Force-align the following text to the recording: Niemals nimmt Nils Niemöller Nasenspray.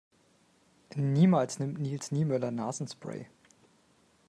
Niemals 0.95 1.59
nimmt 1.59 1.77
Nils 1.77 2.11
Niemöller 2.11 2.49
Nasenspray. 2.49 3.27